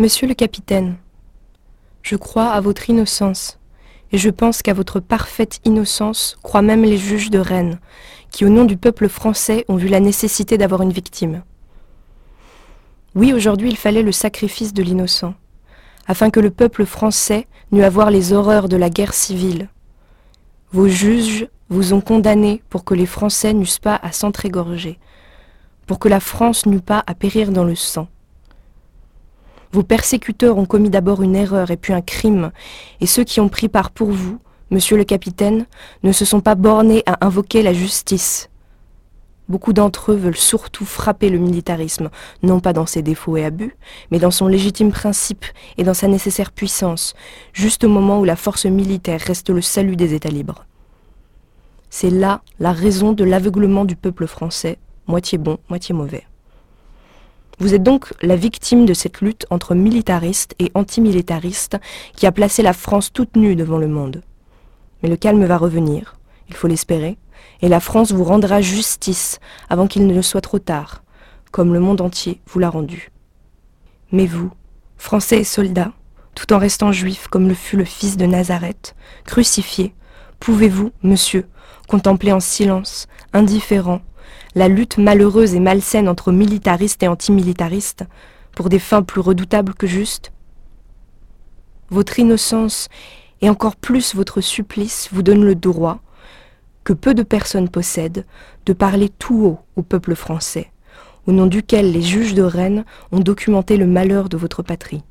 [0.00, 0.96] Monsieur le capitaine,
[2.00, 3.58] je crois à votre innocence,
[4.12, 7.78] et je pense qu'à votre parfaite innocence croient même les juges de Rennes,
[8.30, 11.42] qui au nom du peuple français ont vu la nécessité d'avoir une victime.
[13.14, 15.34] Oui, aujourd'hui il fallait le sacrifice de l'innocent,
[16.06, 19.68] afin que le peuple français n'eût à voir les horreurs de la guerre civile.
[20.72, 24.98] Vos juges vous ont condamné pour que les Français n'eussent pas à s'entrégorger,
[25.86, 28.08] pour que la France n'eût pas à périr dans le sang.
[29.72, 32.50] Vos persécuteurs ont commis d'abord une erreur et puis un crime,
[33.00, 34.38] et ceux qui ont pris part pour vous,
[34.70, 35.66] monsieur le capitaine,
[36.02, 38.50] ne se sont pas bornés à invoquer la justice.
[39.48, 42.10] Beaucoup d'entre eux veulent surtout frapper le militarisme,
[42.42, 43.76] non pas dans ses défauts et abus,
[44.10, 45.44] mais dans son légitime principe
[45.76, 47.14] et dans sa nécessaire puissance,
[47.52, 50.66] juste au moment où la force militaire reste le salut des États libres.
[51.90, 56.24] C'est là la raison de l'aveuglement du peuple français, moitié bon, moitié mauvais.
[57.60, 61.76] Vous êtes donc la victime de cette lutte entre militaristes et antimilitaristes
[62.16, 64.22] qui a placé la France toute nue devant le monde.
[65.02, 66.16] Mais le calme va revenir,
[66.48, 67.18] il faut l'espérer,
[67.60, 71.02] et la France vous rendra justice avant qu'il ne soit trop tard,
[71.52, 73.10] comme le monde entier vous l'a rendu.
[74.10, 74.50] Mais vous,
[74.96, 75.92] Français et soldats,
[76.34, 79.94] tout en restant juifs comme le fut le fils de Nazareth, crucifié,
[80.38, 81.46] pouvez-vous, monsieur,
[81.88, 84.00] contempler en silence, indifférent,
[84.54, 88.04] la lutte malheureuse et malsaine entre militaristes et antimilitaristes,
[88.52, 90.32] pour des fins plus redoutables que justes
[91.90, 92.88] Votre innocence
[93.40, 96.00] et encore plus votre supplice vous donnent le droit,
[96.84, 98.26] que peu de personnes possèdent,
[98.66, 100.70] de parler tout haut au peuple français,
[101.26, 105.02] au nom duquel les juges de Rennes ont documenté le malheur de votre patrie.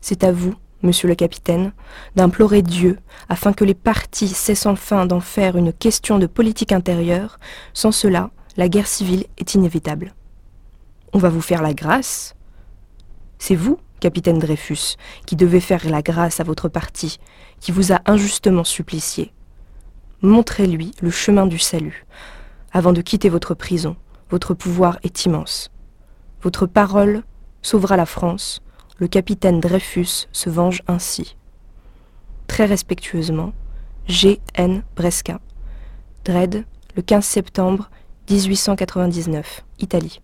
[0.00, 1.72] C'est à vous, monsieur le capitaine,
[2.14, 7.38] d'implorer Dieu afin que les partis cessent enfin d'en faire une question de politique intérieure.
[7.72, 10.14] Sans cela, la guerre civile est inévitable.
[11.12, 12.34] On va vous faire la grâce
[13.38, 14.96] C'est vous, capitaine Dreyfus,
[15.26, 17.18] qui devez faire la grâce à votre parti,
[17.60, 19.32] qui vous a injustement supplicié.
[20.22, 22.06] Montrez-lui le chemin du salut.
[22.72, 23.96] Avant de quitter votre prison,
[24.30, 25.70] votre pouvoir est immense.
[26.42, 27.22] Votre parole
[27.62, 28.60] sauvera la France.
[28.98, 31.36] Le capitaine Dreyfus se venge ainsi.
[32.46, 33.52] Très respectueusement,
[34.06, 34.40] G.
[34.54, 34.82] N.
[34.94, 35.40] Bresca.
[36.24, 36.64] Dred,
[36.96, 37.90] le 15 septembre
[38.30, 40.20] 1899, Italie.